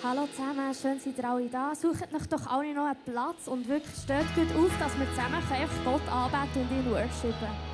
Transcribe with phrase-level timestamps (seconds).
[0.00, 1.74] Hallo zusammen, schön seid ihr alle da.
[1.74, 5.42] Sucht euch doch alle noch einen Platz und wirklich steht gut auf, dass wir zusammen
[5.84, 7.67] Gott anbeten und ihn worshipen.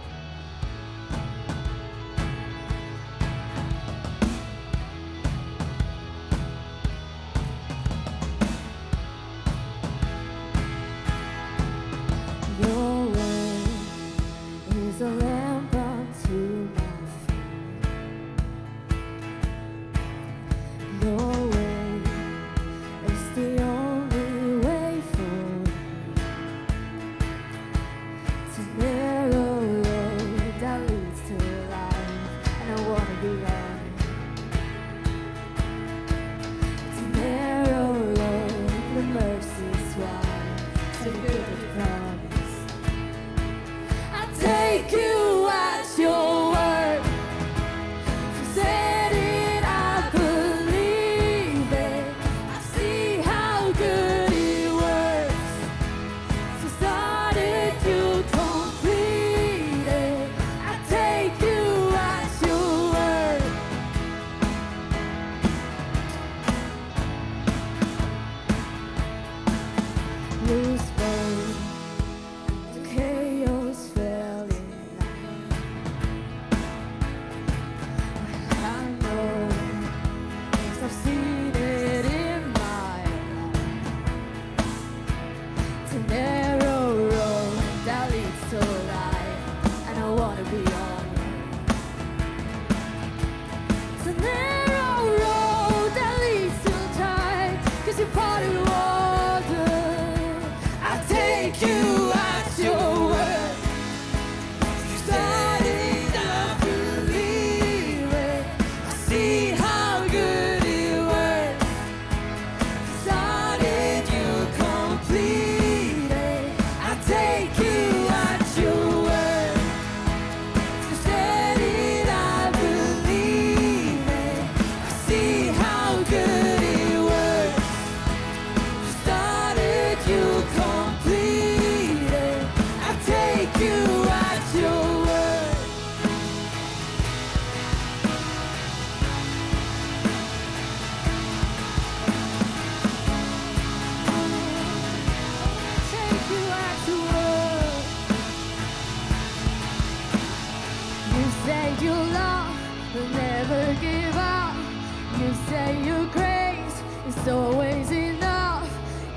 [155.49, 158.69] say your grace is always enough.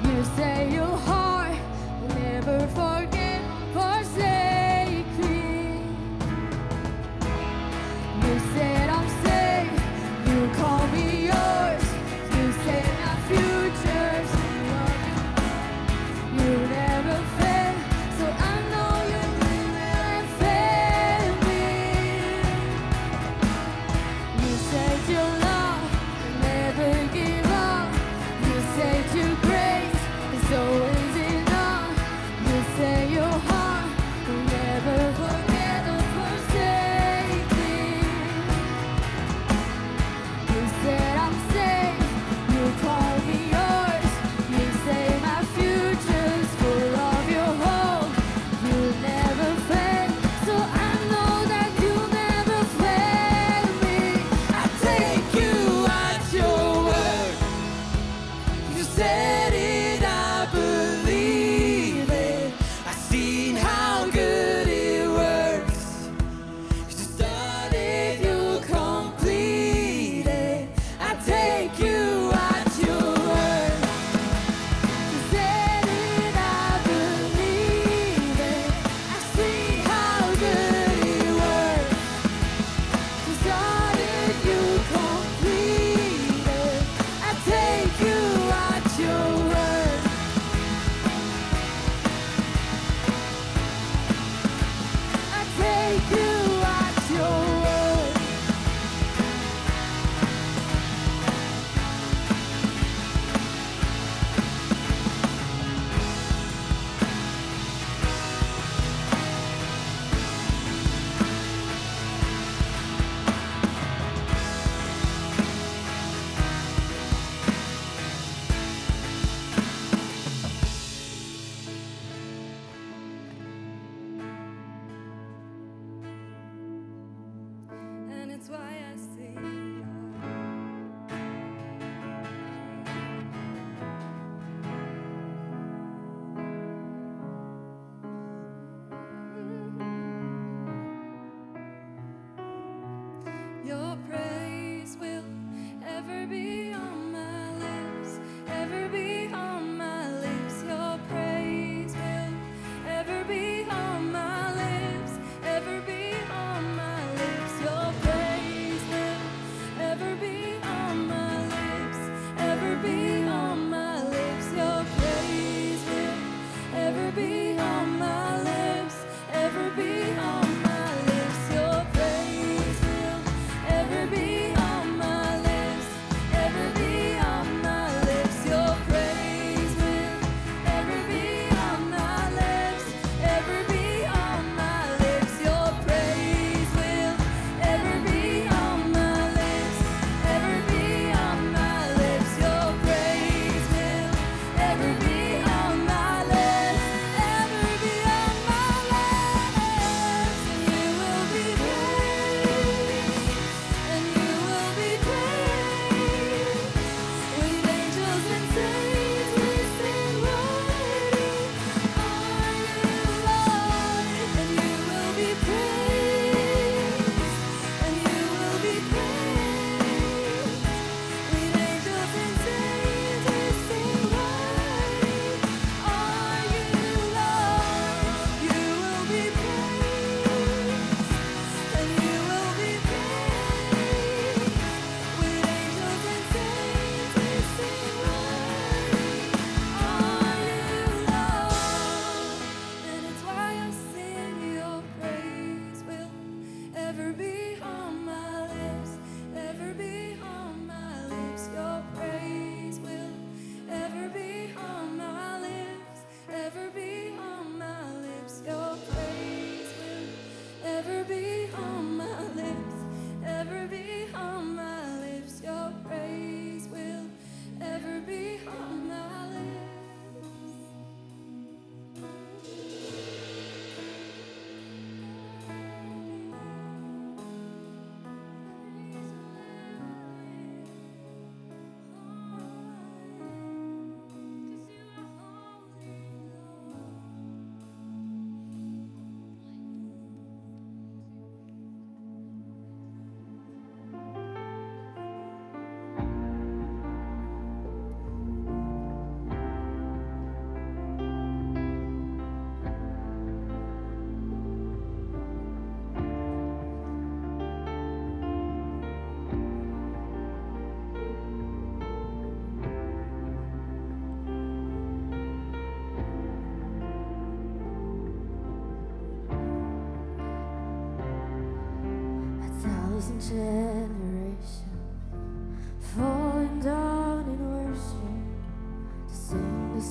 [0.03, 1.16] You say your heart.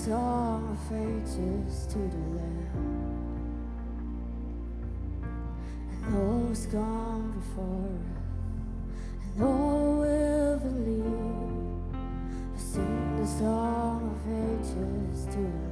[0.06, 2.68] song of ages to the land.
[6.04, 8.14] And all's gone before us,
[9.34, 11.98] and all will believe.
[12.54, 15.65] I sing the song of ages to the land.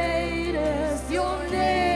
[0.00, 1.89] great is your name.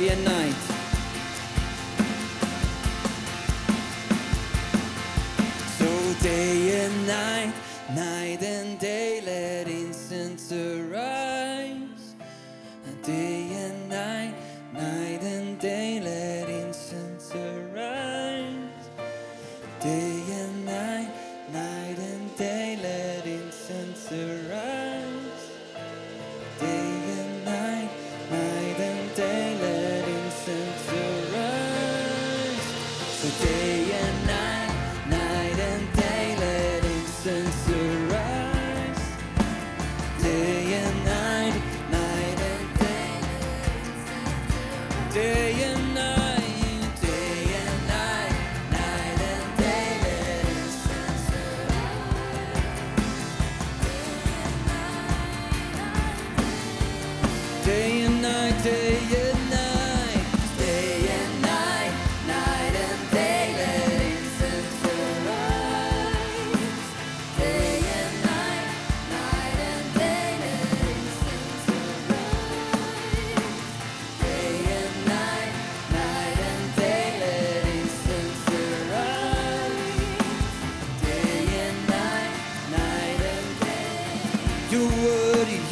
[0.00, 0.53] day and night.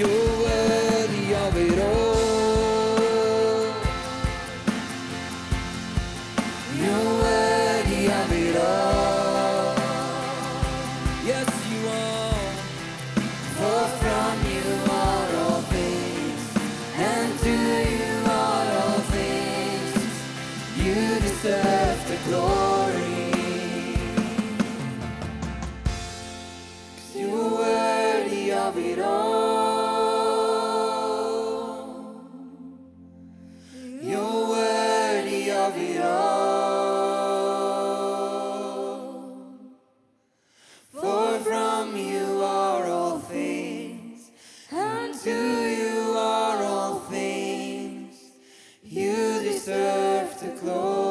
[0.02, 0.41] you.
[50.62, 51.02] glory.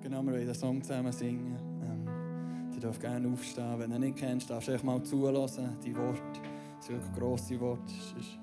[0.00, 1.67] Genau, wir wollen den Song zusammen singen.
[2.88, 3.78] darf gerne aufstehen.
[3.78, 6.22] Wenn du ihn nicht kennst, darfst du echt mal zulassen, die Worte.
[6.76, 7.82] Das sind wirklich grosse Worte.
[7.84, 8.38] Das ist,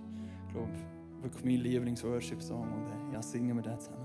[0.51, 2.61] glaube ich, wirklich mein Lieblings-Worship-Song.
[2.61, 4.04] Und äh, ja, singen wir den zusammen.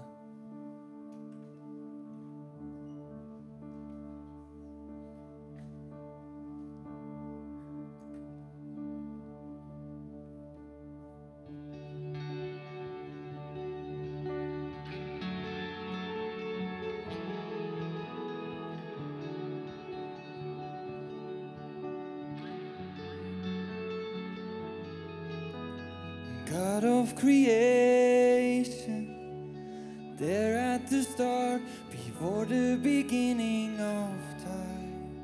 [26.50, 29.06] God of creation,
[30.18, 34.10] there at the start, before the beginning of
[34.42, 35.14] time.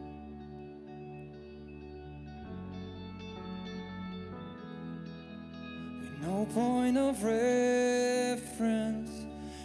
[6.00, 9.10] With no point of reference,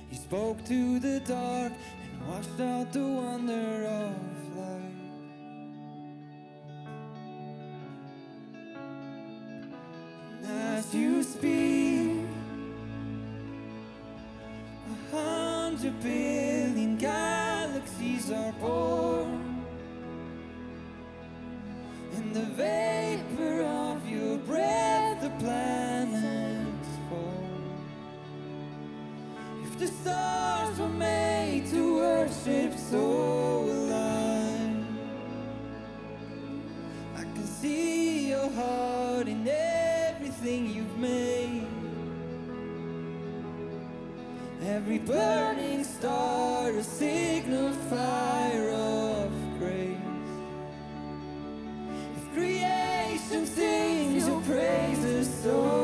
[0.09, 3.10] He spoke to the dark and washed out the
[29.81, 32.99] the stars were made to worship so
[33.77, 34.85] alive.
[37.15, 41.65] I can see your heart in everything you've made.
[44.63, 49.97] Every burning star, a signifier of grace.
[52.17, 55.80] If creation sings your praises so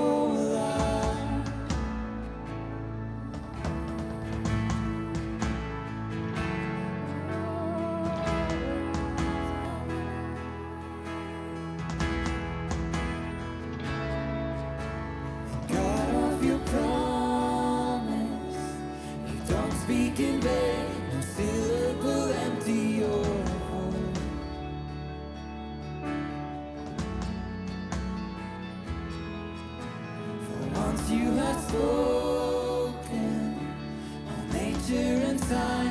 [31.10, 32.96] you have spoken,
[34.28, 35.87] on nature and time.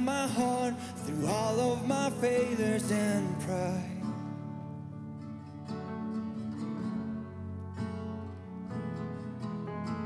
[0.00, 4.02] my heart through all of my failures and pride.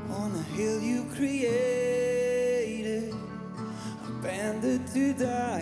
[0.09, 3.13] On a hill you created,
[4.07, 5.54] abandoned to die.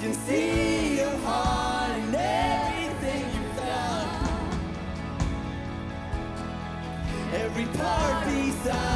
[0.00, 4.54] can see your heart in everything you've found.
[7.34, 8.89] Every part beside.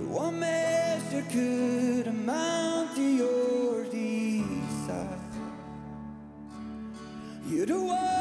[0.00, 5.18] For what measure could amount to your desire?
[7.46, 8.19] You're the one.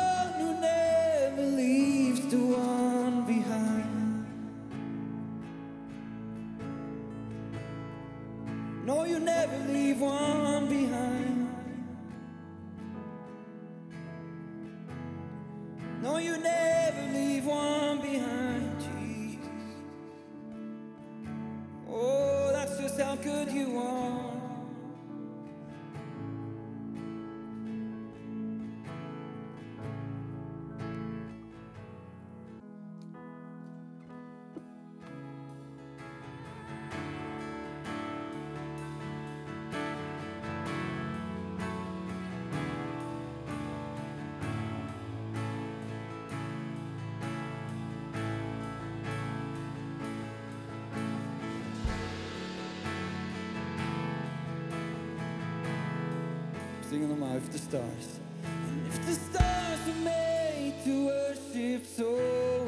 [56.89, 58.19] singing them out if the stars.
[58.43, 62.58] And if the stars were made to worship so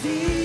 [0.00, 0.41] see.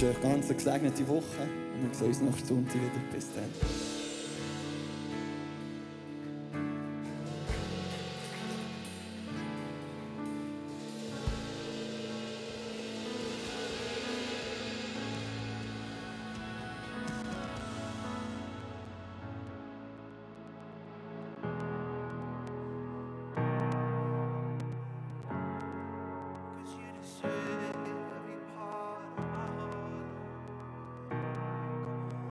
[0.00, 1.42] Wünsche euch ganz eine gesegnete Woche
[1.82, 3.12] und wir sehen uns nächsten Sonntag wieder.
[3.12, 3.97] Bis dann.